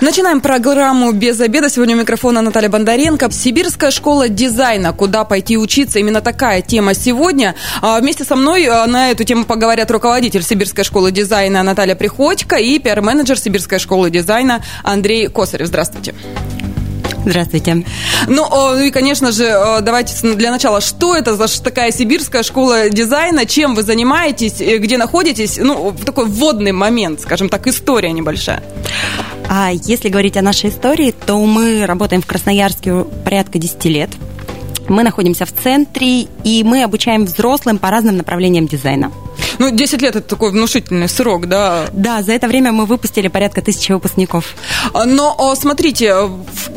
[0.00, 1.70] Начинаем программу «Без обеда».
[1.70, 3.30] Сегодня у микрофона Наталья Бондаренко.
[3.30, 4.92] Сибирская школа дизайна.
[4.92, 5.98] Куда пойти учиться?
[5.98, 7.54] Именно такая тема сегодня.
[7.80, 12.56] А вместе со мной а, на эту тему поговорят руководитель Сибирской школы дизайна Наталья Приходько
[12.56, 15.68] и пиар-менеджер Сибирской школы дизайна Андрей Косарев.
[15.68, 16.14] Здравствуйте.
[17.24, 17.84] Здравствуйте.
[18.26, 19.44] Ну, и, конечно же,
[19.80, 24.98] давайте для начала, что это за такая сибирская школа дизайна, чем вы занимаетесь, э, где
[24.98, 25.58] находитесь?
[25.58, 28.62] Ну, такой вводный момент, скажем так, история небольшая.
[29.48, 34.10] А если говорить о нашей истории, то мы работаем в Красноярске порядка 10 лет.
[34.88, 39.10] Мы находимся в центре, и мы обучаем взрослым по разным направлениям дизайна.
[39.58, 41.86] Ну, 10 лет это такой внушительный срок, да?
[41.92, 44.54] Да, за это время мы выпустили порядка тысячи выпускников.
[44.92, 46.14] А, но смотрите,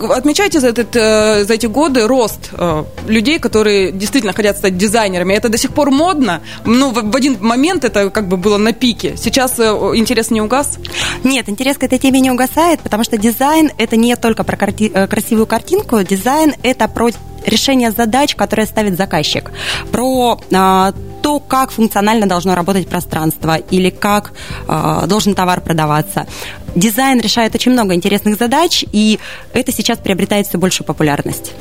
[0.09, 5.33] отмечайте за, этот, э, за эти годы рост э, людей, которые действительно хотят стать дизайнерами.
[5.33, 6.41] Это до сих пор модно.
[6.65, 9.15] Ну, в один момент это как бы было на пике.
[9.17, 9.63] Сейчас э,
[9.95, 10.77] интерес не угас?
[11.23, 15.47] Нет, интерес к этой теме не угасает, потому что дизайн– это не только про красивую
[15.47, 16.01] картинку.
[16.03, 17.09] Дизайн– это про
[17.47, 19.51] решение задач, которые ставит заказчик,
[19.91, 24.31] про а, то, как функционально должно работать пространство или как
[24.67, 26.25] э, должен товар продаваться.
[26.75, 29.19] Дизайн решает очень много интересных задач, и
[29.53, 31.53] это сейчас приобретает все большую популярность.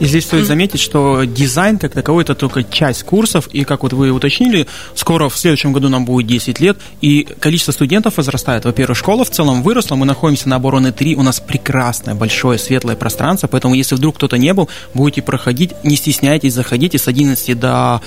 [0.00, 3.92] И здесь стоит заметить, что дизайн как таковой это только часть курсов, и как вот
[3.92, 8.64] вы уточнили, скоро в следующем году нам будет 10 лет, и количество студентов возрастает.
[8.64, 12.94] Во-первых, школа в целом выросла, мы находимся на обороны 3, у нас прекрасное, большое, светлое
[12.94, 18.00] пространство, поэтому если вдруг кто-то не был, будете проходить, не стесняйтесь, заходите с 11 до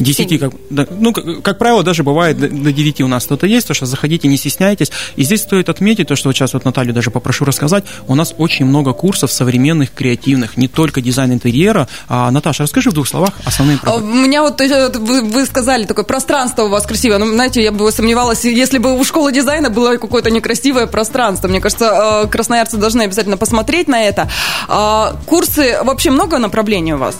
[0.00, 3.46] 10, как, да, ну, как, как правило, даже бывает до, до 9 у нас кто-то
[3.46, 4.90] есть, то что заходите, не стесняйтесь.
[5.14, 8.34] И здесь стоит отметить то, что вот сейчас вот Наталью даже попрошу рассказать, у нас
[8.38, 11.88] очень много курсов современных, креативных, не только дизайн интерьера.
[12.08, 14.12] А, Наташа, расскажи в двух словах основные проблемы.
[14.12, 17.18] У меня вот вы, вы сказали, такое пространство у вас красивое.
[17.18, 21.48] Ну, знаете, я бы сомневалась, если бы у школы дизайна было какое-то некрасивое пространство.
[21.48, 24.28] Мне кажется, э, красноярцы должны обязательно посмотреть на это.
[24.68, 27.16] А, курсы, вообще много направлений у вас?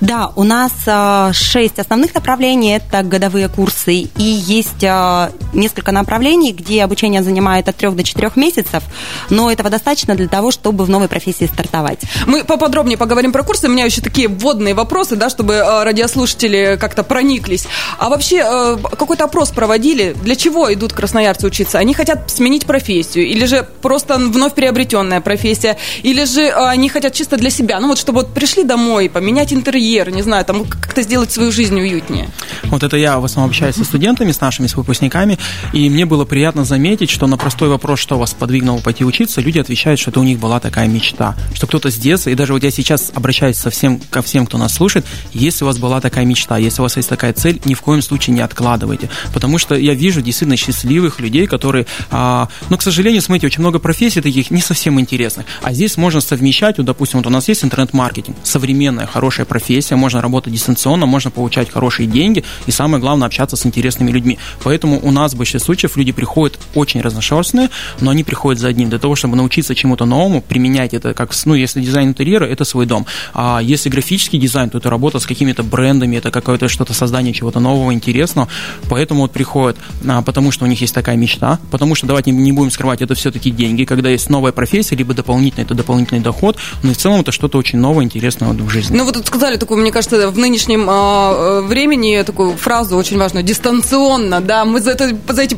[0.00, 6.52] Да, у нас а, шесть основных направлений, это годовые курсы, и есть а, несколько направлений,
[6.52, 8.82] где обучение занимает от трех до четырех месяцев,
[9.28, 12.00] но этого достаточно для того, чтобы в новой профессии стартовать.
[12.26, 16.78] Мы поподробнее поговорим про курсы, у меня еще такие вводные вопросы, да, чтобы а, радиослушатели
[16.80, 17.66] как-то прониклись.
[17.98, 21.78] А вообще какой-то опрос проводили, для чего идут красноярцы учиться?
[21.78, 27.36] Они хотят сменить профессию, или же просто вновь приобретенная профессия, или же они хотят чисто
[27.36, 31.02] для себя, ну вот чтобы вот пришли домой, поменять интерьер, интерьер, не знаю, там как-то
[31.02, 32.28] сделать свою жизнь уютнее.
[32.64, 35.38] Вот это я в основном общаюсь со студентами, с нашими, с выпускниками,
[35.72, 39.58] и мне было приятно заметить, что на простой вопрос, что вас подвигнуло пойти учиться, люди
[39.58, 42.62] отвечают, что это у них была такая мечта, что кто-то с детства, и даже вот
[42.62, 46.24] я сейчас обращаюсь со всем, ко всем, кто нас слушает, если у вас была такая
[46.24, 49.74] мечта, если у вас есть такая цель, ни в коем случае не откладывайте, потому что
[49.74, 54.50] я вижу действительно счастливых людей, которые, а, но, к сожалению, смотрите, очень много профессий таких
[54.50, 59.06] не совсем интересных, а здесь можно совмещать, вот, допустим, вот у нас есть интернет-маркетинг, современная,
[59.06, 63.64] хорошая профессия, профессия, можно работать дистанционно, можно получать хорошие деньги и самое главное общаться с
[63.64, 64.38] интересными людьми.
[64.62, 67.70] Поэтому у нас в большинстве случаев люди приходят очень разношерстные,
[68.00, 71.54] но они приходят за одним, для того, чтобы научиться чему-то новому, применять это как, ну,
[71.54, 73.06] если дизайн интерьера, это свой дом.
[73.32, 77.60] А если графический дизайн, то это работа с какими-то брендами, это какое-то что-то создание чего-то
[77.60, 78.48] нового, интересного.
[78.90, 82.52] Поэтому вот приходят, а, потому что у них есть такая мечта, потому что, давайте не
[82.52, 86.92] будем скрывать, это все-таки деньги, когда есть новая профессия, либо дополнительный, это дополнительный доход, но
[86.92, 88.96] в целом это что-то очень новое, интересное в жизни.
[88.96, 94.40] Ну, вот сказали такую, мне кажется, в нынешнем э, времени такую фразу очень важную, дистанционно,
[94.40, 95.56] да, мы за, это, за эти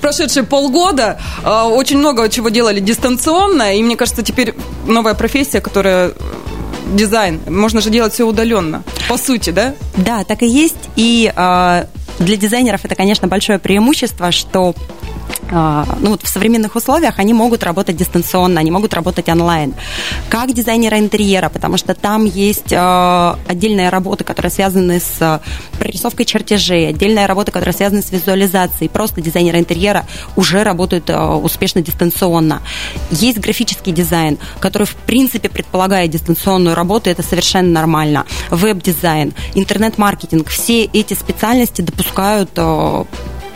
[0.00, 4.54] прошедшие полгода э, очень много чего делали дистанционно, и мне кажется, теперь
[4.86, 6.12] новая профессия, которая
[6.92, 9.74] дизайн, можно же делать все удаленно, по сути, да?
[9.96, 11.84] Да, так и есть, и э,
[12.18, 15.01] для дизайнеров это, конечно, большое преимущество, что а,
[15.52, 19.74] ну, вот в современных условиях они могут работать дистанционно, они могут работать онлайн.
[20.30, 25.40] Как дизайнера интерьера, потому что там есть а, отдельные работы, которые связаны с а,
[25.78, 28.88] прорисовкой чертежей, отдельная работа, которая связана с визуализацией.
[28.88, 30.06] Просто дизайнеры интерьера
[30.36, 32.62] уже работают успешно дистанционно.
[33.10, 38.24] Есть графический дизайн, который, в принципе, предполагает дистанционную работу, это совершенно нормально.
[38.50, 42.50] Веб-дизайн, интернет-маркетинг, все эти специальности допускают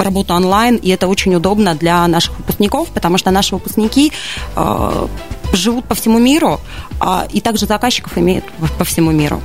[0.04, 4.12] работу онлайн, и это очень удобно для наших выпускников, потому что наши выпускники
[4.56, 5.06] э,
[5.52, 6.60] живут по всему миру,
[7.00, 8.44] а, и также заказчиков имеют
[8.78, 9.42] по всему миру.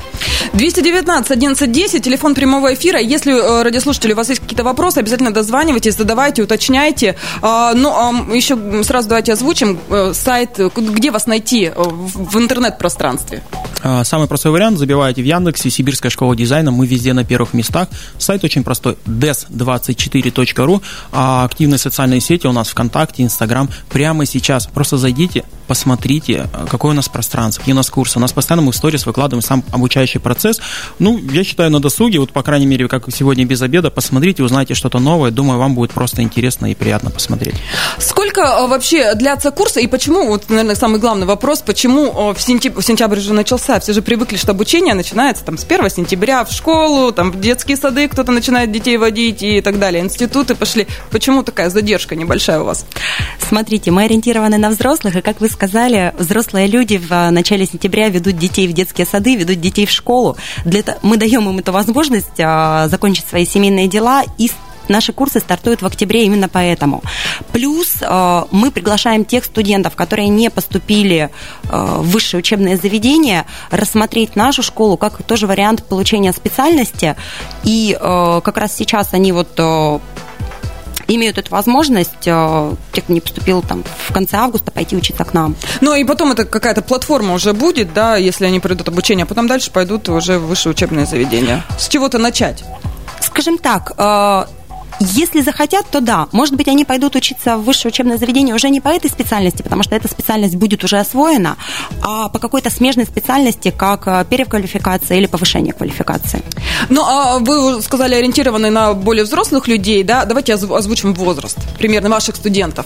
[0.53, 2.99] 219 11 10, телефон прямого эфира.
[2.99, 7.15] Если, э, радиослушатели, у вас есть какие-то вопросы, обязательно дозванивайтесь, задавайте, уточняйте.
[7.41, 13.43] А, ну, а еще сразу давайте озвучим э, сайт, где вас найти э, в интернет-пространстве.
[13.83, 17.87] А, самый простой вариант, забиваете в Яндексе «Сибирская школа дизайна», мы везде на первых местах.
[18.17, 20.81] Сайт очень простой, des24.ru,
[21.11, 23.69] а активные социальные сети у нас ВКонтакте, Инстаграм.
[23.89, 28.19] Прямо сейчас просто зайдите, посмотрите, какое у нас пространство, какие у нас курсы.
[28.19, 30.59] У нас постоянно мы в сторис выкладываем сам обучающий процесс.
[30.99, 34.73] Ну, я считаю, на досуге, вот, по крайней мере, как сегодня без обеда, посмотрите, узнаете
[34.73, 35.31] что-то новое.
[35.31, 37.55] Думаю, вам будет просто интересно и приятно посмотреть.
[37.97, 42.81] Сколько а, вообще длятся курсы и почему, вот, наверное, самый главный вопрос, почему в сентябре,
[42.81, 46.51] в сентябре уже начался, все же привыкли, что обучение начинается там с 1 сентября в
[46.51, 50.87] школу, там в детские сады кто-то начинает детей водить и так далее, институты пошли.
[51.09, 52.85] Почему такая задержка небольшая у вас?
[53.39, 58.09] Смотрите, мы ориентированы на взрослых, и, как вы сказали, взрослые люди в а, начале сентября
[58.09, 60.37] ведут детей в детские сады, ведут детей в школу.
[60.65, 64.49] Для мы даем им эту возможность а, закончить свои семейные дела и
[64.91, 67.01] наши курсы стартуют в октябре именно поэтому.
[67.51, 71.29] Плюс а, мы приглашаем тех студентов, которые не поступили
[71.63, 77.15] в высшее учебное заведение, рассмотреть нашу школу как тоже вариант получения специальности.
[77.63, 79.59] И как раз сейчас они вот
[81.15, 85.33] имеют эту возможность, э, те, кто не поступил там в конце августа, пойти учиться к
[85.33, 85.55] нам.
[85.81, 89.47] Ну и потом это какая-то платформа уже будет, да, если они пройдут обучение, а потом
[89.47, 91.63] дальше пойдут уже в высшее учебное заведение.
[91.77, 92.63] С чего-то начать?
[93.19, 94.45] Скажем так, э,
[94.99, 96.27] если захотят, то да.
[96.31, 99.83] Может быть, они пойдут учиться в высшее учебное заведение уже не по этой специальности, потому
[99.83, 101.57] что эта специальность будет уже освоена,
[102.01, 106.41] а по какой-то смежной специальности, как э, переквалификация или повышение квалификации.
[106.89, 110.25] Ну, а вы сказали, ориентированы на более взрослых людей, да?
[110.25, 112.85] Давайте озвучим возраст примерно ваших студентов.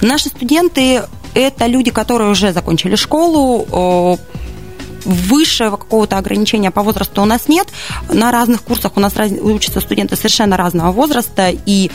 [0.00, 1.02] Наши студенты
[1.34, 4.18] это люди, которые уже закончили школу,
[5.06, 7.68] высшего какого-то ограничения по возрасту у нас нет.
[8.08, 11.90] На разных курсах у нас учатся студенты совершенно разного возраста, и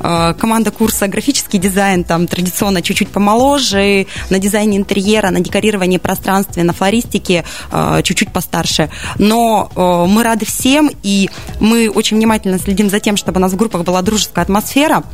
[0.00, 6.62] э, команда курса графический дизайн там традиционно чуть-чуть помоложе, на дизайне интерьера, на декорировании пространства,
[6.62, 8.90] на флористике э, чуть-чуть постарше.
[9.18, 11.30] Но э, мы рады всем, и
[11.60, 15.04] мы очень внимательно следим за тем, чтобы у нас в группах была дружеская атмосфера,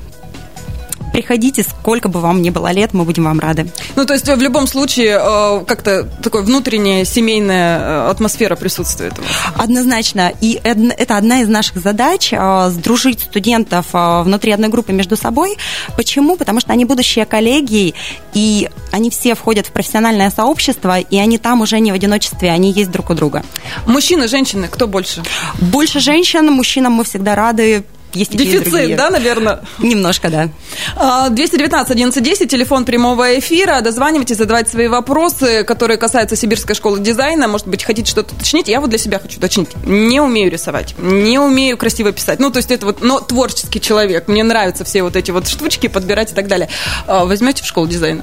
[1.12, 3.70] Приходите, сколько бы вам ни было лет, мы будем вам рады.
[3.96, 9.12] Ну, то есть в любом случае э, как-то такой внутренняя семейная э, атмосфера присутствует.
[9.54, 10.32] Однозначно.
[10.40, 15.56] И это одна из наших задач э,– сдружить студентов внутри одной группы между собой.
[15.96, 16.36] Почему?
[16.36, 17.94] Потому что они будущие коллеги,
[18.32, 22.72] и они все входят в профессиональное сообщество, и они там уже не в одиночестве, они
[22.72, 23.42] есть друг у друга.
[23.86, 25.22] Мужчины, женщины, кто больше?
[25.60, 29.60] Больше женщин, мужчинам мы всегда рады есть Дефицит, да, наверное?
[29.78, 30.48] Немножко, да.
[30.96, 33.80] 219 1110, телефон прямого эфира.
[33.80, 37.48] Дозванивайтесь, задавайте свои вопросы, которые касаются Сибирской школы дизайна.
[37.48, 38.68] Может быть, хотите что-то уточнить?
[38.68, 39.70] Я вот для себя хочу уточнить.
[39.84, 42.40] Не умею рисовать, не умею красиво писать.
[42.40, 44.28] Ну, то есть это вот, но творческий человек.
[44.28, 46.68] Мне нравятся все вот эти вот штучки подбирать и так далее.
[47.06, 48.22] А, возьмете в школу дизайна?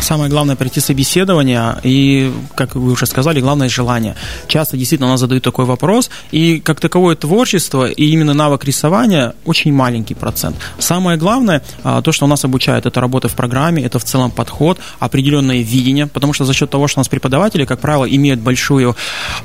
[0.00, 4.14] Самое главное пройти собеседование и, как вы уже сказали, главное желание.
[4.46, 9.34] Часто действительно у нас задают такой вопрос, и как таковое творчество и именно навык рисования
[9.44, 10.56] очень маленький процент.
[10.78, 14.30] Самое главное, а, то, что у нас обучают, это работа в программе, это в целом
[14.30, 18.40] подход, определенное видение, потому что за счет того, что у нас преподаватели, как правило, имеют
[18.40, 18.96] большую,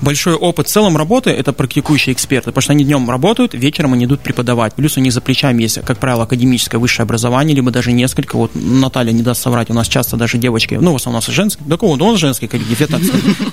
[0.01, 4.05] большой опыт в целом работы, это практикующие эксперты, потому что они днем работают, вечером они
[4.05, 4.73] идут преподавать.
[4.75, 8.37] Плюс у них за плечами есть, как правило, академическое высшее образование, либо даже несколько.
[8.37, 11.27] Вот Наталья не даст соврать, у нас часто даже девочки, ну, в основном у нас
[11.27, 13.01] женские, да кого, он женский коллектив, я, так,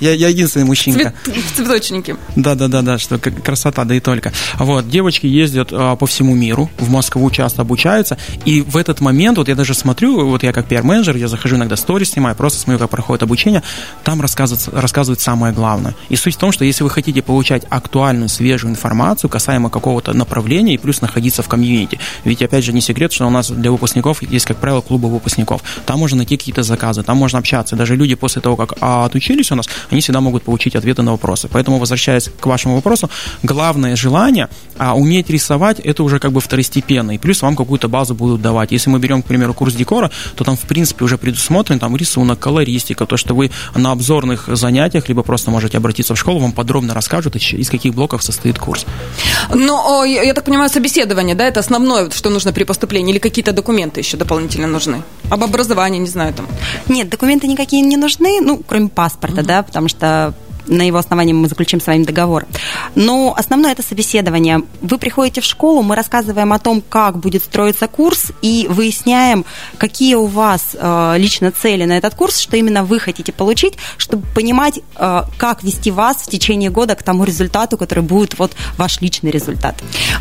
[0.00, 1.14] я, я единственный мужчинка.
[1.25, 2.16] Цвет, цветочники.
[2.36, 4.32] Да, да, да, да, что красота, да и только.
[4.58, 9.38] Вот, девочки ездят а, по всему миру, в Москву часто обучаются, и в этот момент,
[9.38, 12.78] вот я даже смотрю, вот я как пиар-менеджер, я захожу иногда сторис снимаю, просто смотрю,
[12.78, 13.62] как проходит обучение,
[14.04, 15.94] там рассказывают, рассказывают самое главное.
[16.09, 20.75] И суть в том, что если вы хотите получать актуальную, свежую информацию касаемо какого-то направления
[20.75, 24.23] и плюс находиться в комьюнити, ведь опять же не секрет, что у нас для выпускников
[24.23, 28.14] есть, как правило, клубы выпускников, там можно найти какие-то заказы, там можно общаться, даже люди
[28.14, 31.49] после того, как а, отучились у нас, они всегда могут получить ответы на вопросы.
[31.50, 33.11] Поэтому, возвращаясь к вашему вопросу,
[33.42, 34.49] главное желание
[34.80, 37.18] а уметь рисовать, это уже как бы второстепенный.
[37.18, 38.73] Плюс вам какую-то базу будут давать.
[38.80, 42.38] Если мы берем, к примеру, курс декора, то там, в принципе, уже предусмотрен там рисунок,
[42.38, 46.94] колористика, то, что вы на обзорных занятиях, либо просто можете обратиться в школу, вам подробно
[46.94, 48.87] расскажут, из каких блоков состоит курс.
[49.54, 54.00] Но, я так понимаю, собеседование, да, это основное, что нужно при поступлении, или какие-то документы
[54.00, 55.02] еще дополнительно нужны?
[55.28, 56.46] Об образовании, не знаю, там.
[56.88, 59.46] Нет, документы никакие не нужны, ну, кроме паспорта, угу.
[59.46, 60.32] да, потому что
[60.70, 62.46] на его основании мы заключим с вами договор.
[62.94, 64.62] Но основное это собеседование.
[64.80, 69.44] Вы приходите в школу, мы рассказываем о том, как будет строиться курс, и выясняем,
[69.78, 74.26] какие у вас э, лично цели на этот курс, что именно вы хотите получить, чтобы
[74.34, 79.00] понимать, э, как вести вас в течение года к тому результату, который будет вот ваш
[79.00, 79.74] личный результат.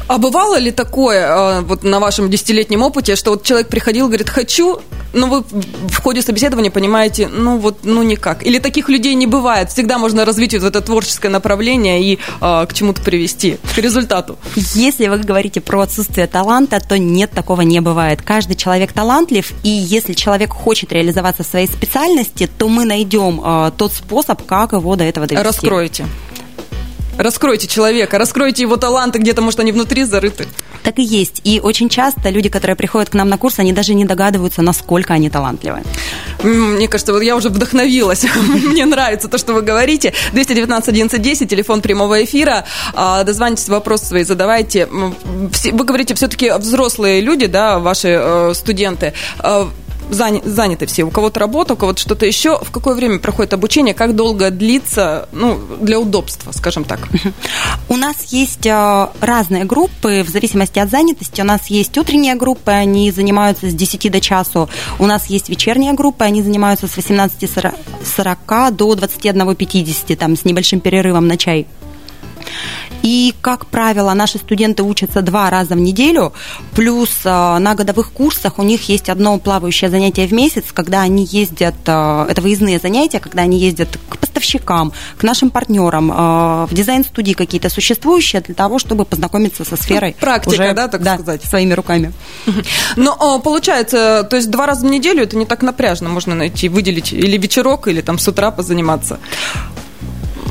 [0.07, 4.79] А бывало ли такое вот на вашем десятилетнем опыте, что вот человек приходил, говорит, хочу,
[5.13, 8.45] но вы в ходе собеседования понимаете, ну вот, ну никак.
[8.45, 9.71] Или таких людей не бывает.
[9.71, 14.37] Всегда можно развить вот это творческое направление и э, к чему-то привести, к результату.
[14.55, 18.21] Если вы говорите про отсутствие таланта, то нет, такого не бывает.
[18.21, 23.71] Каждый человек талантлив, и если человек хочет реализоваться в своей специальности, то мы найдем э,
[23.77, 25.45] тот способ, как его до этого довести.
[25.45, 26.05] Раскроете.
[27.17, 30.47] Раскройте человека, раскройте его таланты, где-то, может, они внутри зарыты.
[30.83, 31.41] Так и есть.
[31.43, 35.13] И очень часто люди, которые приходят к нам на курс, они даже не догадываются, насколько
[35.13, 35.83] они талантливы.
[36.43, 38.25] Мне кажется, вот я уже вдохновилась.
[38.47, 40.13] Мне нравится то, что вы говорите.
[40.33, 42.65] 219 11 телефон прямого эфира.
[42.93, 44.87] А, дозвонитесь, вопросы свои задавайте.
[44.87, 49.65] Вы говорите, все-таки взрослые люди, да, ваши э, студенты э,
[50.09, 51.03] заняты все.
[51.03, 52.59] У кого-то работа, у кого-то что-то еще.
[52.59, 53.93] В какое время проходит обучение?
[53.93, 55.27] Как долго длится?
[55.31, 56.99] Ну, для удобства, скажем так.
[57.89, 61.41] У нас есть э, разные группы в зависимости от занятости.
[61.41, 64.69] У нас есть утренние группы, они занимаются с 10 до часу.
[64.97, 71.27] У нас есть вечерние группы, они занимаются с 18.40 до 21.50, там, с небольшим перерывом
[71.27, 71.67] на чай.
[73.01, 76.33] И, как правило, наши студенты учатся два раза в неделю,
[76.75, 81.25] плюс э, на годовых курсах у них есть одно плавающее занятие в месяц, когда они
[81.25, 86.15] ездят, э, это выездные занятия, когда они ездят к поставщикам, к нашим партнерам, э,
[86.65, 90.15] в дизайн-студии какие-то существующие для того, чтобы познакомиться со сферой.
[90.19, 91.43] Практика, уже, да, так да, сказать?
[91.43, 92.11] своими руками.
[92.95, 97.13] Но получается, то есть два раза в неделю это не так напряжно, можно найти, выделить
[97.13, 99.19] или вечерок, или там с утра позаниматься.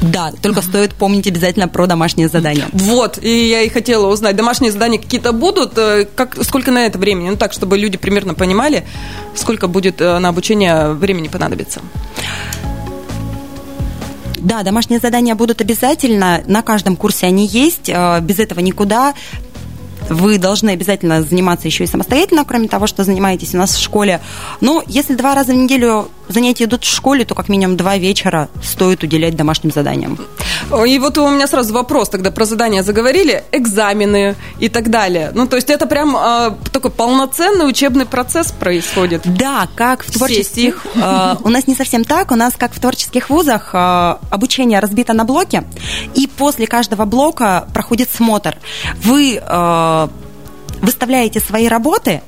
[0.02, 2.66] Да, только стоит помнить обязательно про домашние задания.
[2.72, 6.98] Вот, и я и хотела узнать, домашние задания какие-то будут, э, как, сколько на это
[6.98, 7.30] времени?
[7.30, 8.84] Ну так, чтобы люди примерно понимали,
[9.34, 11.80] сколько будет э, на обучение времени понадобится.
[14.38, 16.42] Да, домашние задания будут обязательно.
[16.46, 17.88] На каждом курсе они есть.
[17.88, 19.14] Э, без этого никуда
[20.08, 24.20] вы должны обязательно заниматься еще и самостоятельно, кроме того, что занимаетесь у нас в школе.
[24.60, 28.48] Но если два раза в неделю занятия идут в школе, то как минимум два вечера
[28.62, 30.18] стоит уделять домашним заданиям.
[30.86, 35.30] И вот у меня сразу вопрос, тогда про задания заговорили, экзамены и так далее.
[35.34, 39.22] Ну, то есть это прям э, такой полноценный учебный процесс происходит.
[39.24, 40.86] Да, как в творческих...
[40.94, 45.12] Э, у нас не совсем так, у нас как в творческих вузах э, обучение разбито
[45.12, 45.62] на блоки,
[46.14, 48.56] и после каждого блока проходит смотр.
[49.02, 50.08] Вы э,
[50.80, 52.22] выставляете свои работы,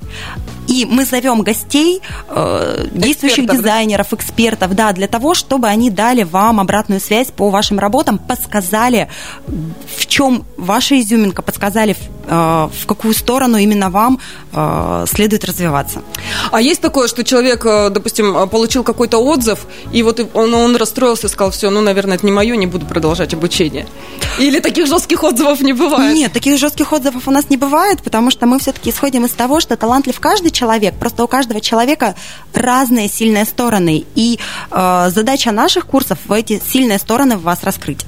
[0.70, 4.16] и мы зовем гостей, э, действующих экспертов, дизайнеров, да?
[4.16, 9.08] экспертов, да, для того, чтобы они дали вам обратную связь по вашим работам, подсказали,
[9.96, 14.20] в чем ваша изюминка, подсказали, э, в какую сторону именно вам
[14.52, 16.02] э, следует развиваться.
[16.52, 21.26] А есть такое, что человек, э, допустим, получил какой-то отзыв, и вот он, он расстроился
[21.26, 23.88] и сказал, все, ну, наверное, это не мое, не буду продолжать обучение.
[24.38, 26.14] Или таких жестких отзывов не бывает?
[26.14, 29.58] Нет, таких жестких отзывов у нас не бывает, потому что мы все-таки исходим из того,
[29.58, 30.59] что талантлив каждый человек,
[30.98, 32.14] просто у каждого человека
[32.54, 34.38] разные сильные стороны, и
[34.70, 38.04] э, задача наших курсов в эти сильные стороны в вас раскрыть.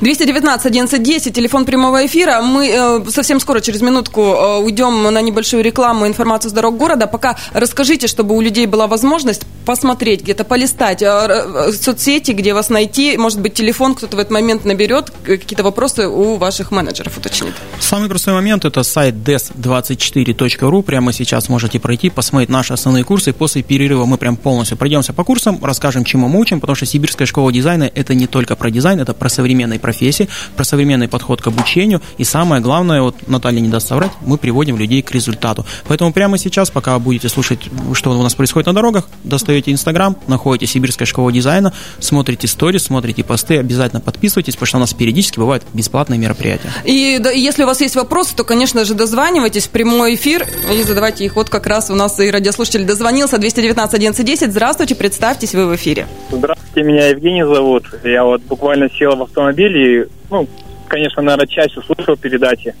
[0.00, 2.40] 219 1110, телефон прямого эфира.
[2.42, 7.06] Мы э, совсем скоро, через минутку, э, уйдем на небольшую рекламу, информацию с дорог города.
[7.06, 12.70] Пока расскажите, чтобы у людей была возможность посмотреть, где-то полистать э, э, соцсети, где вас
[12.70, 13.16] найти.
[13.16, 17.54] Может быть, телефон кто-то в этот момент наберет, какие-то вопросы у ваших менеджеров уточнит.
[17.78, 20.82] Самый простой момент– это сайт des24.ru.
[20.82, 23.32] Прямо сейчас можете пройти, посмотреть наши основные курсы.
[23.32, 27.26] После перерыва мы прям полностью пройдемся по курсам, расскажем, чему мы учим, потому что Сибирская
[27.26, 31.46] школа дизайна– это не только про дизайн, это про современной профессии, про современный подход к
[31.46, 32.00] обучению.
[32.18, 35.64] И самое главное, вот Наталья не даст соврать, мы приводим людей к результату.
[35.88, 37.60] Поэтому прямо сейчас, пока будете слушать,
[37.94, 43.24] что у нас происходит на дорогах, достаете Инстаграм, находите Сибирская школа дизайна, смотрите сторис, смотрите
[43.24, 46.70] посты, обязательно подписывайтесь, потому что у нас периодически бывают бесплатные мероприятия.
[46.84, 50.82] И да, если у вас есть вопросы, то, конечно же, дозванивайтесь в прямой эфир и
[50.82, 51.36] задавайте их.
[51.36, 54.50] Вот как раз у нас и радиослушатель дозвонился 219 1110.
[54.50, 56.06] Здравствуйте, представьтесь, вы в эфире.
[56.30, 57.84] Здравствуйте, меня Евгений зовут.
[58.04, 60.48] Я вот буквально сел в автомобиль и, ну,
[60.88, 62.74] конечно, наверное, часть услышал передачи.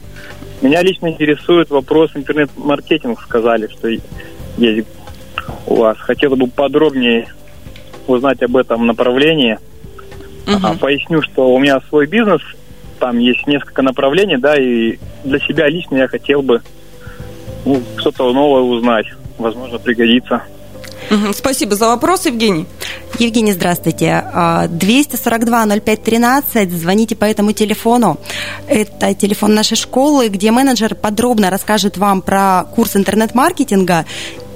[0.60, 3.88] Меня лично интересует вопрос интернет-маркетинг, сказали, что
[4.58, 4.88] есть
[5.66, 5.96] у вас.
[5.98, 7.28] Хотела бы подробнее
[8.06, 9.58] узнать об этом направлении.
[10.46, 10.58] Uh-huh.
[10.62, 12.42] А, поясню, что у меня свой бизнес,
[12.98, 16.60] там есть несколько направлений, да, и для себя лично я хотел бы
[17.64, 19.06] ну, что-то новое узнать.
[19.38, 20.42] Возможно, пригодится.
[21.10, 22.66] Угу, спасибо за вопрос, Евгений.
[23.18, 24.24] Евгений, здравствуйте.
[24.32, 28.18] 242-0513, а, звоните по этому телефону.
[28.68, 34.06] Это телефон нашей школы, где менеджер подробно расскажет вам про курс интернет-маркетинга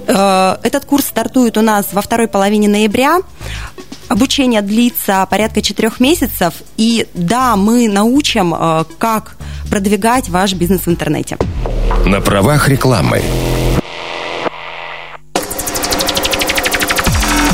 [0.07, 3.21] Э, этот курс стартует у нас во второй половине ноября.
[4.09, 6.55] Обучение длится порядка четырех месяцев.
[6.77, 9.37] И да, мы научим, э, как
[9.71, 11.39] продвигать ваш бизнес в интернете.
[12.05, 13.23] На правах рекламы.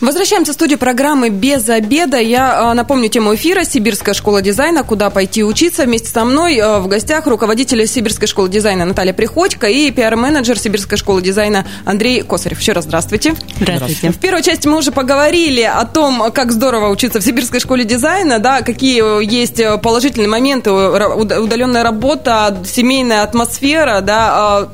[0.00, 2.18] Возвращаемся в студию программы «Без обеда».
[2.18, 4.82] Я а, напомню тему эфира «Сибирская школа дизайна.
[4.82, 9.66] Куда пойти учиться?» Вместе со мной а, в гостях руководитель Сибирской школы дизайна Наталья Приходько
[9.66, 12.58] и пиар-менеджер Сибирской школы дизайна Андрей Косарев.
[12.60, 13.34] Еще раз здравствуйте.
[13.60, 14.10] Здравствуйте.
[14.10, 18.38] В первой части мы уже поговорили о том, как здорово учиться в Сибирской школе дизайна,
[18.38, 24.68] да, какие есть положительные моменты, удаленная работа, семейная атмосфера, да, а,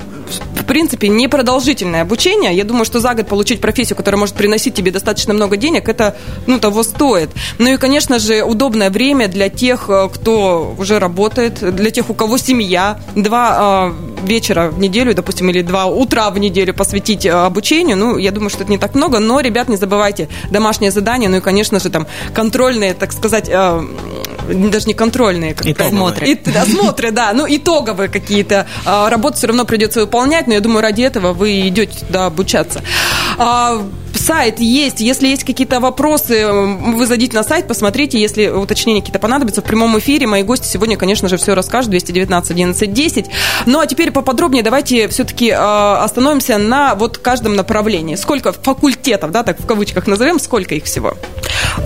[0.67, 2.55] принципе, непродолжительное обучение.
[2.55, 6.15] Я думаю, что за год получить профессию, которая может приносить тебе достаточно много денег, это,
[6.45, 7.29] ну, того стоит.
[7.57, 12.13] Ну и, конечно же, удобное время для тех, э, кто уже работает, для тех, у
[12.13, 12.99] кого семья.
[13.15, 17.97] Два э, вечера в неделю, допустим, или два утра в неделю посвятить э, обучению.
[17.97, 21.37] Ну, я думаю, что это не так много, но, ребят, не забывайте домашние задания, ну
[21.37, 23.87] и, конечно же, там контрольные, так сказать, э,
[24.47, 26.27] даже не контрольные, как осмотры.
[26.27, 30.81] И, осмотры, да, ну итоговые какие-то э, работы все равно придется выполнять, но я думаю,
[30.81, 32.81] ради этого вы идете туда обучаться.
[33.37, 33.81] А,
[34.17, 34.99] сайт есть.
[34.99, 38.19] Если есть какие-то вопросы, вы зайдите на сайт, посмотрите.
[38.19, 41.91] Если уточнения какие-то понадобятся в прямом эфире, мои гости сегодня, конечно же, все расскажут.
[41.91, 43.25] 219 11 10.
[43.65, 48.15] Ну, а теперь поподробнее давайте все-таки э, остановимся на вот каждом направлении.
[48.15, 48.96] Сколько факультетов,
[49.31, 51.13] да, так в кавычках назовем, сколько их всего?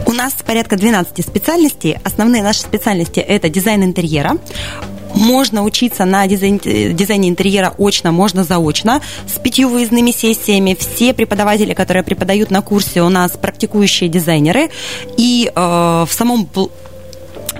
[0.06, 1.98] У нас порядка 12 специальностей.
[2.04, 4.38] Основные наши специальности– это дизайн интерьера,
[5.14, 10.76] можно учиться на дизайн, дизайне интерьера очно, можно заочно, с пятью выездными сессиями.
[10.80, 14.70] Все преподаватели, которые преподают на курсе, у нас практикующие дизайнеры.
[15.18, 16.48] И э, в самом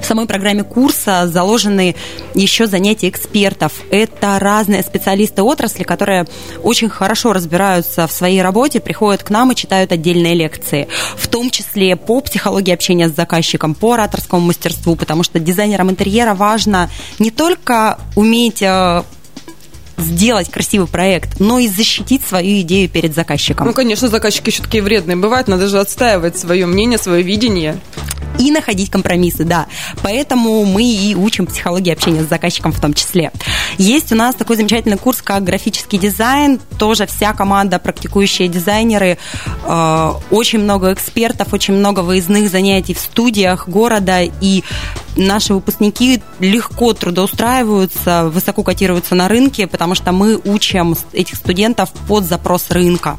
[0.02, 1.96] в самой программе курса заложены
[2.34, 3.74] еще занятия экспертов.
[3.92, 6.26] Это разные специалисты отрасли, которые
[6.64, 10.88] очень хорошо разбираются в своей работе, приходят к нам и читают отдельные лекции.
[11.16, 16.34] В том числе по психологии общения с заказчиком, по ораторскому мастерству, потому что дизайнерам интерьера
[16.34, 16.90] важно
[17.20, 19.04] не только уметь э,
[19.98, 23.68] сделать красивый проект, но и защитить свою идею перед заказчиком.
[23.68, 27.80] Ну, конечно, заказчики еще такие вредные бывают, надо же отстаивать свое мнение, свое видение
[28.42, 29.68] и находить компромиссы, да.
[30.02, 33.32] Поэтому мы и учим психологии общения с заказчиком в том числе.
[33.78, 36.60] Есть у нас такой замечательный курс, как графический дизайн.
[36.80, 39.18] Тоже вся команда, практикующие дизайнеры,
[39.64, 44.22] э, очень много экспертов, очень много выездных занятий в студиях города.
[44.24, 44.64] И
[45.16, 52.24] наши выпускники легко трудоустраиваются, высоко котируются на рынке, потому что мы учим этих студентов под
[52.26, 53.18] запрос рынка.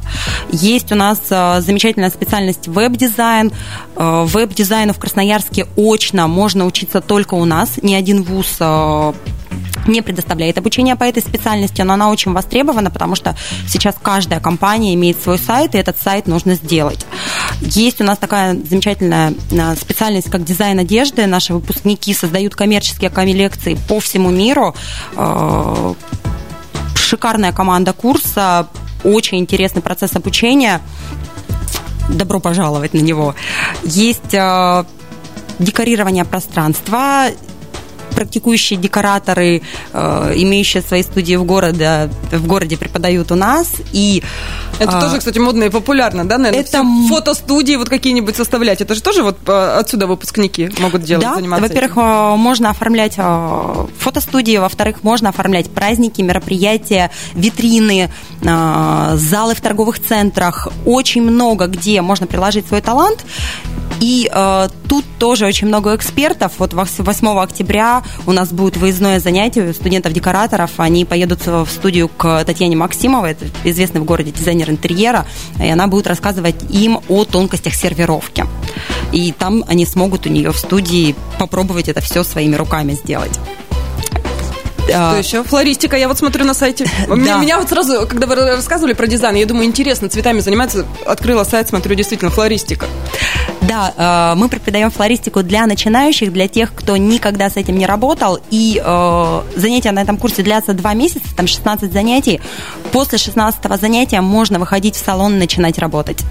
[0.51, 3.51] Есть у нас э, замечательная специальность веб-дизайн.
[3.95, 5.12] Э, веб-дизайну в Красноярске
[5.75, 7.71] очно можно учиться только у нас.
[7.81, 9.13] Ни один вуз э,
[9.87, 13.35] не предоставляет обучение по этой специальности, но она очень востребована, потому что
[13.67, 17.05] сейчас каждая компания имеет свой сайт, и этот сайт нужно сделать.
[17.61, 21.25] Есть у нас такая замечательная э, специальность, как дизайн одежды.
[21.25, 24.75] Наши выпускники создают коммерческие коллекции по всему миру.
[25.15, 25.93] Э,
[26.95, 28.67] шикарная команда курса,
[29.03, 30.81] очень интересный процесс обучения.
[32.09, 33.35] Добро пожаловать на него.
[33.83, 34.33] Есть
[35.59, 37.27] декорирование пространства,
[38.23, 39.61] практикующие декораторы,
[39.93, 43.67] э, имеющие свои студии в, городе, в городе, преподают у нас.
[43.91, 44.23] И,
[44.79, 46.65] это а, тоже, кстати, модно и популярно, да, наверное?
[46.65, 46.83] Это...
[47.09, 48.81] Фотостудии вот какие-нибудь составлять.
[48.81, 51.95] Это же тоже вот э, отсюда выпускники могут делать, да, заниматься во-первых,
[52.37, 53.17] можно оформлять
[53.99, 58.09] фотостудии, во-вторых, можно оформлять праздники, мероприятия, витрины,
[58.41, 60.67] залы в торговых центрах.
[60.85, 63.25] Очень много где можно приложить свой талант.
[63.99, 66.53] И э, тут тоже очень много экспертов.
[66.57, 70.71] Вот 8 октября у нас будет выездное занятие студентов-декораторов.
[70.77, 75.25] Они поедут в студию к Татьяне Максимовой, это известный в городе дизайнер интерьера,
[75.59, 78.45] и она будет рассказывать им о тонкостях сервировки.
[79.11, 83.39] И там они смогут у нее в студии попробовать это все своими руками сделать.
[84.85, 85.43] Что еще?
[85.43, 86.85] Флористика, я вот смотрю на сайте.
[87.07, 91.43] Меня, меня вот сразу, когда вы рассказывали про дизайн, я думаю, интересно, цветами заниматься, открыла
[91.43, 92.85] сайт, смотрю, действительно, флористика.
[93.67, 98.39] Да, э, мы преподаем флористику для начинающих, для тех, кто никогда с этим не работал.
[98.51, 102.41] И э, занятия на этом курсе длятся два месяца, там 16 занятий.
[102.91, 106.23] После 16 занятия можно выходить в салон и начинать работать.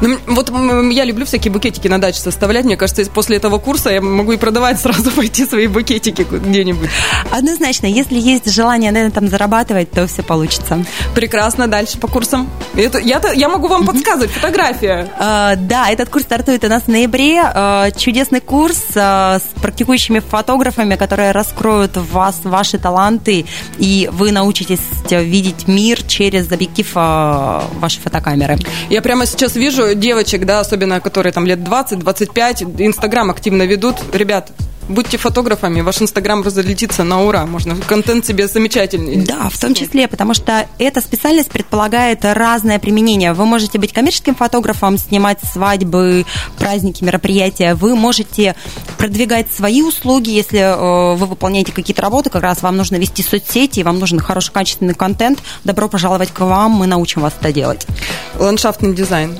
[0.00, 0.50] Ну, вот
[0.92, 2.64] я люблю всякие букетики на даче составлять.
[2.64, 6.90] Мне кажется, после этого курса я могу и продавать сразу пойти свои букетики где-нибудь.
[7.30, 10.84] Однозначно, если есть желание на этом зарабатывать, то все получится.
[11.14, 12.50] Прекрасно, дальше по курсам.
[12.74, 15.08] Это, я, я могу вам подсказывать, фотография.
[15.18, 17.36] Uh, да, этот курс стартует у нас в ноябре.
[17.36, 23.46] Uh, чудесный курс uh, с практикующими фотографами, которые раскроют в вас ваши таланты,
[23.78, 28.58] и вы научитесь видеть мир через объектив вашей фотокамеры.
[28.90, 33.96] Я прямо сейчас вижу девочек, да, особенно которые там лет 20-25, Инстаграм активно ведут.
[34.12, 34.50] Ребят,
[34.88, 39.16] будьте фотографами, ваш Инстаграм разлетится на ура, можно контент себе замечательный.
[39.16, 43.32] Да, в том числе, потому что эта специальность предполагает разное применение.
[43.32, 46.24] Вы можете быть коммерческим фотографом, снимать свадьбы,
[46.58, 47.74] праздники, мероприятия.
[47.74, 48.54] Вы можете
[48.98, 53.80] продвигать свои услуги, если э, вы выполняете какие-то работы, как раз вам нужно вести соцсети,
[53.80, 55.40] вам нужен хороший качественный контент.
[55.64, 57.86] Добро пожаловать к вам, мы научим вас это делать.
[58.38, 59.36] Ландшафтный дизайн.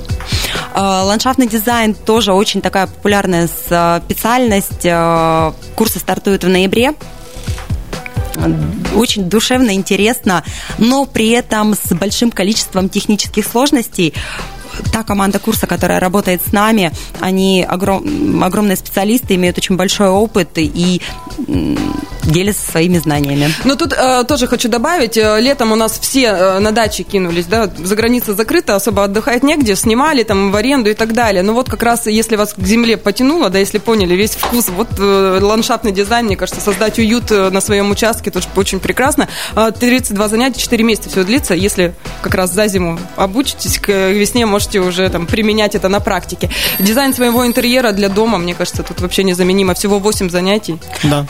[0.75, 4.85] Э, ландшафтный дизайн тоже очень такая популярная специальность.
[4.85, 6.95] Э, курсы стартуют в ноябре
[8.95, 10.45] очень душевно, интересно,
[10.79, 14.15] но при этом с большим количеством технических сложностей
[14.93, 20.51] та команда курса, которая работает с нами, они огром, огромные специалисты, имеют очень большой опыт
[20.57, 21.01] и
[22.27, 23.53] делятся своими знаниями.
[23.65, 27.47] Ну, тут э, тоже хочу добавить, э, летом у нас все э, на даче кинулись,
[27.47, 31.43] да, за граница закрыта, особо отдыхать негде, снимали там в аренду и так далее.
[31.43, 34.89] Но вот как раз, если вас к земле потянуло, да, если поняли весь вкус, вот
[34.99, 39.29] э, ландшафтный дизайн, мне кажется, создать уют э, на своем участке тоже очень прекрасно.
[39.55, 44.47] 32 э, занятия, 4 месяца все длится, если как раз за зиму обучитесь, к весне
[44.47, 46.51] можете уже там применять это на практике.
[46.79, 49.75] Дизайн своего интерьера для дома, мне кажется, тут вообще незаменимо.
[49.75, 50.79] Всего 8 занятий.
[51.03, 51.27] Да.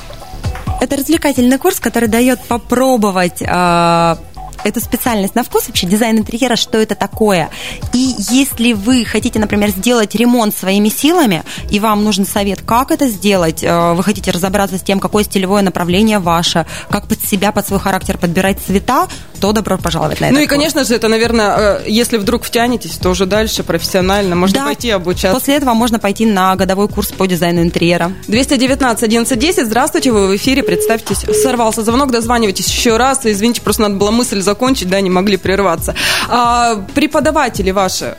[0.81, 4.17] Это развлекательный курс, который дает попробовать э,
[4.65, 7.51] эту специальность на вкус, вообще дизайн интерьера, что это такое.
[7.93, 13.09] И если вы хотите, например, сделать ремонт своими силами, и вам нужен совет, как это
[13.09, 17.67] сделать, э, вы хотите разобраться с тем, какое стилевое направление ваше, как под себя, под
[17.67, 19.09] свой характер подбирать цвета,
[19.41, 20.35] то добро пожаловать на это.
[20.35, 24.61] Ну и, конечно же, это, наверное, э, если вдруг втянетесь, то уже дальше профессионально можно
[24.61, 25.39] да, пойти обучаться.
[25.39, 28.13] После этого можно пойти на годовой курс по дизайну интерьера.
[28.29, 31.25] 219 1110, здравствуйте, вы в эфире, представьтесь.
[31.43, 33.21] Сорвался звонок, дозванивайтесь еще раз.
[33.25, 35.95] Извините, просто надо была мысль закончить, да, не могли прерваться.
[36.29, 38.17] А, преподаватели ваши,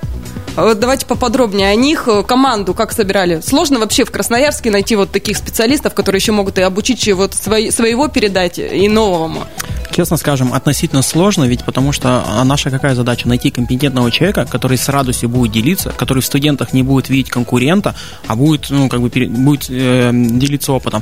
[0.56, 2.08] давайте поподробнее о них.
[2.28, 3.41] Команду как собирали?
[3.41, 7.00] Сложно вообще в Красноярске найти вот таких специалистов, которые еще могут и обучить,
[7.34, 9.45] свои, своего передать, и новому?
[9.97, 13.27] Честно скажем, относительно сложно, ведь потому что а наша какая задача?
[13.27, 17.95] Найти компетентного человека, который с радостью будет делиться, который в студентах не будет видеть конкурента,
[18.27, 21.01] а будет, ну, как бы, будет э, делиться опытом.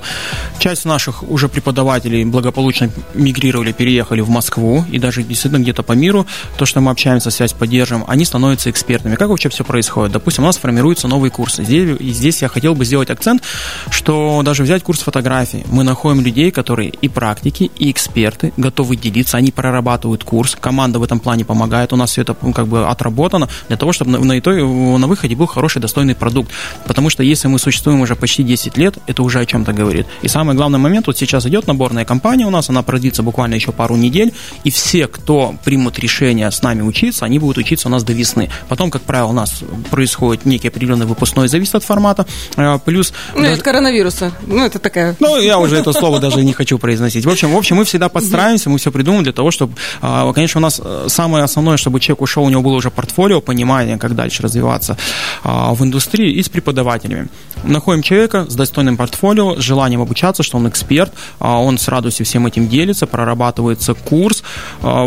[0.60, 6.26] Часть наших уже преподавателей благополучно мигрировали, переехали в Москву и даже действительно где-то по миру,
[6.58, 9.16] то, что мы общаемся, связь поддерживаем, они становятся экспертами.
[9.16, 10.14] Как вообще все происходит?
[10.14, 11.66] Допустим, у нас формируются новые курсы.
[11.66, 13.44] Здесь, здесь я хотел бы сделать акцент,
[13.90, 18.96] что даже взять курс фотографии, мы находим людей, которые и практики, и эксперты, готовы готовы
[18.96, 22.68] делиться, они прорабатывают курс, команда в этом плане помогает, у нас все это ну, как
[22.68, 26.52] бы отработано для того, чтобы на, на, итоге, на выходе был хороший, достойный продукт.
[26.86, 30.06] Потому что если мы существуем уже почти 10 лет, это уже о чем-то говорит.
[30.24, 33.72] И самый главный момент, вот сейчас идет наборная кампания у нас, она продлится буквально еще
[33.72, 38.04] пару недель, и все, кто примут решение с нами учиться, они будут учиться у нас
[38.04, 38.50] до весны.
[38.70, 42.26] Потом, как правило, у нас происходит некий определенный выпускной, зависит от формата,
[42.58, 43.14] э, плюс...
[43.34, 43.54] Ну, даже...
[43.54, 44.32] от коронавируса.
[44.46, 45.16] Ну, это такая...
[45.20, 47.26] Ну, я уже это слово даже не хочу произносить.
[47.26, 50.60] В общем, в общем, мы всегда подстраиваемся, мы все придумали для того, чтобы, а, конечно,
[50.60, 54.16] у нас э, самое основное, чтобы человек ушел, у него было уже портфолио, понимание, как
[54.16, 54.98] дальше развиваться
[55.44, 57.30] а, в индустрии и с преподавателями.
[57.64, 62.26] Находим человека с достойным портфолио, с желанием обучаться, что он эксперт, а, он с радостью
[62.26, 64.44] всем этим делится, прорабатывается курс,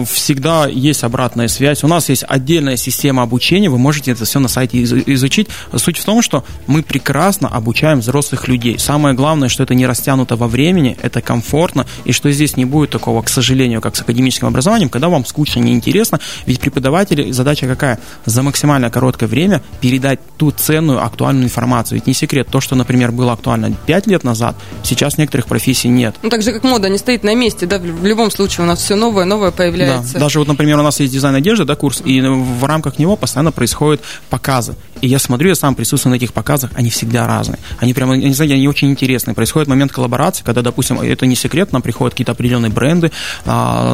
[0.07, 1.85] всегда есть обратная связь.
[1.85, 5.49] У нас есть отдельная система обучения, вы можете это все на сайте изучить.
[5.77, 8.79] Суть в том, что мы прекрасно обучаем взрослых людей.
[8.79, 12.91] Самое главное, что это не растянуто во времени, это комфортно, и что здесь не будет
[12.91, 13.48] такого, к сожалению,
[13.81, 16.21] как с академическим образованием, когда вам скучно, неинтересно.
[16.47, 17.99] Ведь преподаватели, задача какая?
[18.25, 21.97] За максимально короткое время передать ту ценную, актуальную информацию.
[21.97, 26.17] Ведь не секрет, то, что, например, было актуально 5 лет назад, сейчас некоторых профессий нет.
[26.23, 28.81] Ну, так же, как мода не стоит на месте, да, в любом случае у нас
[28.81, 30.15] все новое, новое появляется.
[30.15, 30.21] Да.
[30.21, 33.53] Даже вот, например, у нас есть дизайн одежды, да, курс, и в рамках него постоянно
[33.53, 34.77] происходят показы.
[35.01, 37.59] И я смотрю, я сам присутствую на этих показах, они всегда разные.
[37.79, 39.35] Они прямо, не знаю, они очень интересные.
[39.35, 43.13] Происходит момент коллаборации, когда, допустим, это не секрет, нам приходят какие-то определенные бренды,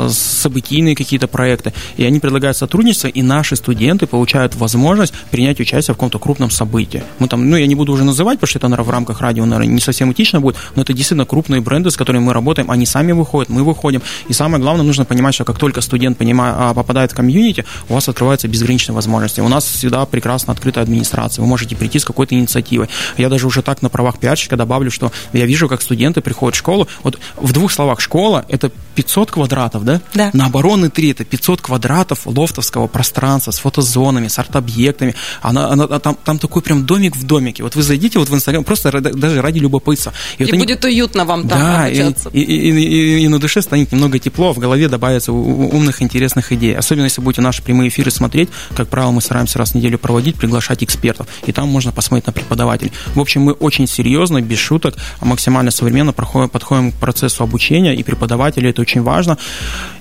[0.08, 5.96] событийные какие-то проекты, и они предлагают сотрудничество, и наши студенты получают возможность принять участие в
[5.96, 7.02] каком-то крупном событии.
[7.18, 9.44] Мы там, ну, я не буду уже называть, потому что это наверное, в рамках радио,
[9.44, 12.86] наверное, не совсем этично будет, но это действительно крупные бренды, с которыми мы работаем, они
[12.86, 16.74] сами выходят, мы выходим, и самое главное, нужно понимать, что как только студент понимает, а,
[16.74, 19.40] попадает в комьюнити, у вас открываются безграничные возможности.
[19.40, 22.88] У нас всегда прекрасно открытая администрация, вы можете прийти с какой-то инициативой.
[23.16, 26.58] Я даже уже так на правах пиарщика добавлю, что я вижу, как студенты приходят в
[26.58, 30.00] школу, вот в двух словах, школа– это 500 квадратов, да?
[30.14, 30.30] Да.
[30.32, 35.16] На обороны 3– это 500 квадратов лофтовского пространства с фотозонами, с арт-объектами.
[35.42, 37.64] Она, она, там, там такой прям домик в домике.
[37.64, 40.12] Вот вы зайдите вот в Инстаграм просто даже ради любопытства.
[40.38, 40.94] И, и вот будет они...
[40.94, 41.88] уютно вам там да.
[41.88, 46.52] И, и, и, и, и на душе станет немного тепло, в голове добавится умных, интересных
[46.52, 46.76] идей.
[46.76, 50.36] Особенно, если будете наши прямые эфиры смотреть, как правило, мы стараемся раз в неделю проводить,
[50.36, 51.26] приглашать экспертов.
[51.46, 52.92] И там можно посмотреть на преподавателей.
[53.16, 58.04] В общем, мы очень серьезно, без шуток, максимально современно проходим, подходим к процессу обучения, и
[58.04, 59.23] преподаватели это очень важно.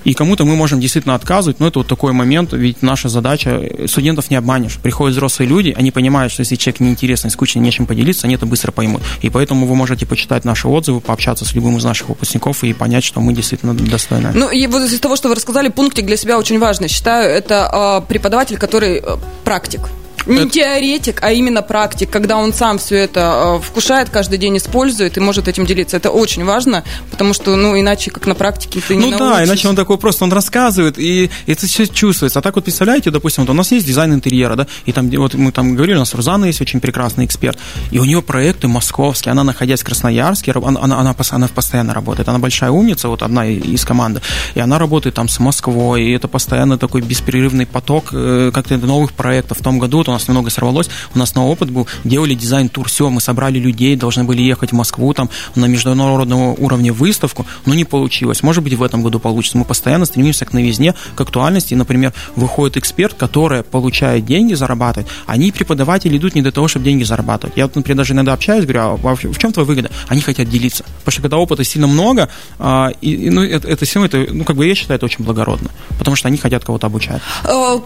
[0.04, 4.30] И кому-то мы можем действительно отказывать, но это вот такой момент, ведь наша задача, студентов
[4.30, 4.78] не обманешь.
[4.82, 8.70] Приходят взрослые люди, они понимают, что если человек неинтересный, скучный, нечем поделиться, они это быстро
[8.70, 9.02] поймут.
[9.22, 13.04] И поэтому вы можете почитать наши отзывы, пообщаться с любым из наших выпускников и понять,
[13.04, 14.32] что мы действительно достойны.
[14.34, 16.88] Ну, и вот из того, что вы рассказали, пунктик для себя очень важный.
[16.88, 19.80] Считаю, это э, преподаватель, который э, практик.
[20.26, 20.50] Не это...
[20.50, 25.20] теоретик, а именно практик, когда он сам все это э, вкушает, каждый день использует и
[25.20, 25.96] может этим делиться.
[25.96, 29.68] Это очень важно, потому что, ну, иначе как на практике ты не Ну да, иначе
[29.68, 32.38] он такой просто, он рассказывает, и это все чувствуется.
[32.38, 35.34] А так вот, представляете, допустим, вот у нас есть дизайн интерьера, да, и там, вот
[35.34, 37.58] мы там говорили, у нас Рузана есть очень прекрасный эксперт,
[37.90, 42.28] и у нее проекты московские, она, находясь в Красноярске, она, она, она, она постоянно работает,
[42.28, 44.20] она большая умница, вот одна из команды,
[44.54, 49.12] и она работает там с Москвой, и это постоянно такой беспрерывный поток э, как-то новых
[49.12, 49.58] проектов.
[49.58, 53.10] В том году вот нас немного сорвалось, у нас новый опыт был, делали дизайн-тур, все,
[53.10, 57.84] мы собрали людей, должны были ехать в Москву там на международного уровня выставку, но не
[57.84, 58.42] получилось.
[58.42, 59.58] Может быть, в этом году получится.
[59.58, 61.74] Мы постоянно стремимся к новизне, к актуальности.
[61.74, 65.10] Например, выходит эксперт, который получает деньги, зарабатывает.
[65.26, 67.56] Они, преподаватели, идут не для того, чтобы деньги зарабатывать.
[67.56, 69.90] Я, например, даже иногда общаюсь, говорю, а в чем твоя выгода?
[70.08, 70.84] Они хотят делиться.
[71.00, 74.56] Потому что когда опыта сильно много, а, и, ну, это, это все, это, ну, как
[74.56, 75.70] бы я считаю, это очень благородно.
[75.98, 77.22] Потому что они хотят кого-то обучать.
[77.44, 77.80] Э,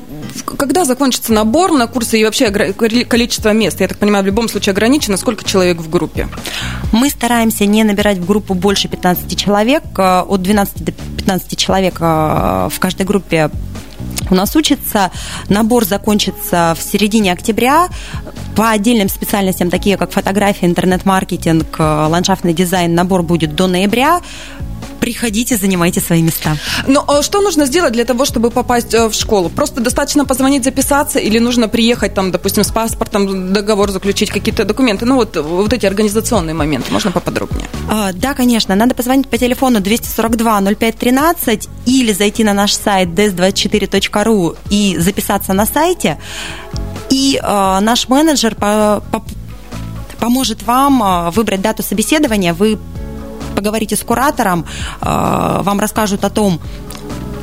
[0.45, 4.73] когда закончится набор на курсы и вообще количество мест, я так понимаю, в любом случае
[4.73, 6.29] ограничено, сколько человек в группе?
[6.93, 11.97] Мы стараемся не набирать в группу больше 15 человек, э, от 12 до 15 человек
[12.01, 13.51] э, в каждой группе
[14.31, 15.11] у нас учится.
[15.49, 17.89] Набор закончится в середине октября.
[18.55, 24.21] По отдельным специальностям, такие как фотография, интернет-маркетинг, э, ландшафтный дизайн, набор будет до ноября
[25.01, 26.57] приходите, занимайте свои места.
[26.87, 29.49] Но а что нужно сделать для того, чтобы попасть э, в школу?
[29.49, 35.07] Просто достаточно позвонить, записаться, или нужно приехать, там, допустим, с паспортом, договор заключить, какие-то документы?
[35.07, 36.93] Ну, вот, вот эти организационные моменты.
[36.93, 37.69] Можно поподробнее?
[37.91, 38.75] А, да, конечно.
[38.75, 45.67] Надо позвонить по телефону 242 0513 или зайти на наш сайт ds24.ru и записаться на
[45.67, 46.19] сайте.
[47.11, 49.25] И э, наш менеджер по, по,
[50.21, 52.53] поможет вам а, выбрать дату собеседования.
[52.53, 52.79] Вы
[53.59, 54.65] поговорите с куратором,
[55.01, 56.61] э, вам расскажут о том,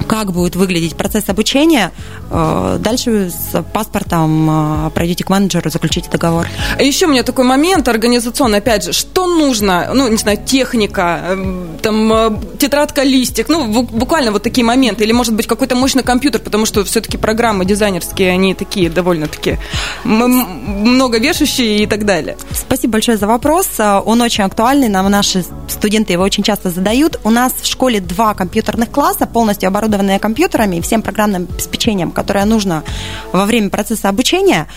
[0.08, 1.92] как будет выглядеть процесс обучения.
[2.32, 6.48] Э, дальше с паспортом э, пройдете к менеджеру, заключите договор.
[6.78, 11.22] А еще у меня такой момент организационный, опять же, что нужно, ну, не знаю, техника,
[11.30, 16.04] эм, там, э, тетрадка, листик, ну, буквально вот такие моменты, или, может быть, какой-то мощный
[16.04, 19.58] компьютер, потому что все-таки программы дизайнерские, они такие довольно-таки
[20.04, 22.38] много вешающие и так далее.
[22.52, 27.20] Спасибо большое за вопрос, он очень актуальный, нам наши студенты его очень часто задают.
[27.24, 32.12] У нас в школе два компьютерных класса, полностью оборудованы оборудованные компьютерами и всем программным обеспечением,
[32.12, 32.84] которое нужно
[33.32, 34.68] во время процесса обучения.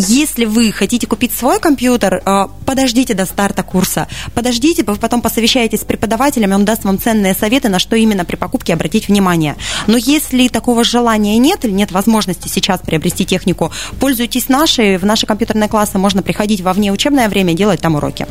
[0.00, 4.06] Если вы хотите купить свой компьютер, э, подождите до старта курса.
[4.32, 8.36] Подождите, вы потом посовещаетесь с преподавателем, он даст вам ценные советы, на что именно при
[8.36, 9.56] покупке обратить внимание.
[9.88, 14.98] Но если такого желания нет или нет возможности сейчас приобрести технику, пользуйтесь нашей.
[14.98, 18.28] В наши компьютерные классы можно приходить во внеучебное время и делать там уроки.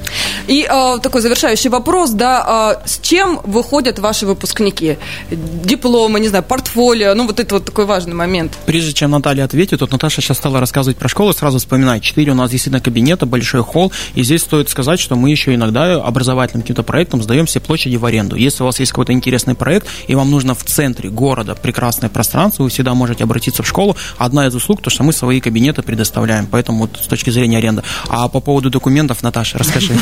[0.48, 4.98] И э, такой завершающий вопрос, да, э, с чем выходят ваши выпускники?
[5.30, 8.54] Дипломы, не знаю, портфолио, ну вот это вот такой важный момент.
[8.66, 12.04] Прежде чем Наталья ответит, вот Наташа сейчас стала рассказывать про школу, сразу сразу вспоминать.
[12.04, 13.92] Четыре у нас действительно кабинета, большой холл.
[14.16, 18.06] И здесь стоит сказать, что мы еще иногда образовательным каким-то проектом сдаем все площади в
[18.06, 18.36] аренду.
[18.36, 22.64] Если у вас есть какой-то интересный проект, и вам нужно в центре города прекрасное пространство,
[22.64, 23.96] вы всегда можете обратиться в школу.
[24.18, 26.48] Одна из услуг, то, что мы свои кабинеты предоставляем.
[26.48, 27.84] Поэтому вот с точки зрения аренды.
[28.08, 29.94] А по поводу документов, Наташа, расскажи.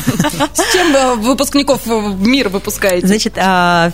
[0.53, 3.07] С чем э, выпускников в мир выпускаете?
[3.07, 3.91] Значит, а,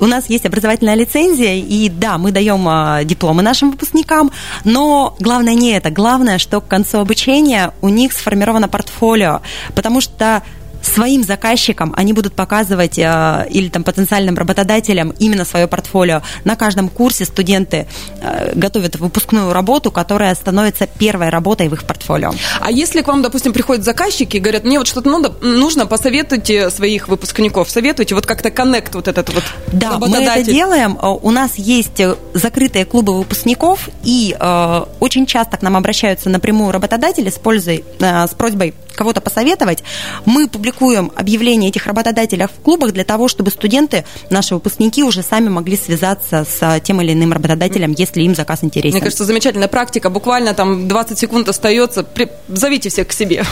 [0.00, 4.30] у нас есть образовательная лицензия, и да, мы даем а, дипломы нашим выпускникам,
[4.64, 5.90] но главное не это.
[5.90, 9.40] Главное, что к концу обучения у них сформировано портфолио,
[9.74, 10.42] потому что
[10.86, 16.22] своим заказчикам они будут показывать э, или там потенциальным работодателям именно свое портфолио.
[16.44, 17.86] На каждом курсе студенты
[18.20, 22.32] э, готовят выпускную работу, которая становится первой работой в их портфолио.
[22.60, 26.70] А если к вам, допустим, приходят заказчики и говорят, мне вот что-то нужно, нужно посоветуйте
[26.70, 30.98] своих выпускников, советуйте, вот как-то коннект вот этот вот Да, мы это делаем.
[31.00, 36.30] Э, у нас есть э, закрытые клубы выпускников, и э, очень часто к нам обращаются
[36.30, 39.84] напрямую работодатели с, пользой, э, с просьбой кого-то посоветовать.
[40.24, 45.48] Мы публикуем объявления этих работодателей в клубах для того, чтобы студенты, наши выпускники, уже сами
[45.48, 48.96] могли связаться с тем или иным работодателем, если им заказ интересен.
[48.96, 50.10] Мне кажется, замечательная практика.
[50.10, 52.02] Буквально там 20 секунд остается.
[52.02, 52.28] При...
[52.48, 53.44] Зовите всех к себе.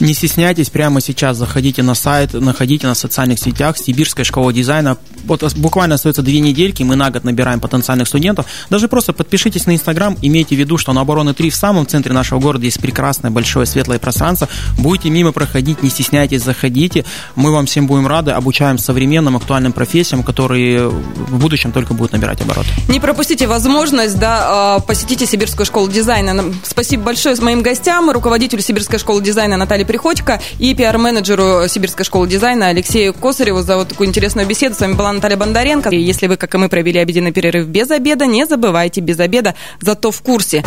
[0.00, 4.96] Не стесняйтесь, прямо сейчас заходите на сайт, находите на социальных сетях Сибирская школа дизайна.
[5.24, 8.46] Вот буквально остается две недельки, мы на год набираем потенциальных студентов.
[8.70, 12.12] Даже просто подпишитесь на Инстаграм, имейте в виду, что на Обороны 3 в самом центре
[12.12, 14.48] нашего города есть прекрасное большое светлое пространство.
[14.84, 17.06] Будете мимо проходить, не стесняйтесь, заходите.
[17.36, 22.42] Мы вам всем будем рады, обучаем современным актуальным профессиям, которые в будущем только будут набирать
[22.42, 22.68] обороты.
[22.90, 26.52] Не пропустите возможность, да, а, посетите Сибирскую школу дизайна.
[26.64, 32.28] Спасибо большое с моим гостям, руководителю Сибирской школы дизайна Наталье Приходько и пиар-менеджеру Сибирской школы
[32.28, 34.74] дизайна Алексею Косареву за вот такую интересную беседу.
[34.74, 35.88] С вами была Наталья Бондаренко.
[35.88, 39.54] И если вы, как и мы, провели обеденный перерыв без обеда, не забывайте без обеда,
[39.80, 40.62] зато в курсе.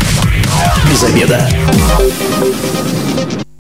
[0.89, 1.47] Без обеда.